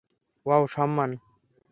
[0.45, 1.11] Wow, Samman.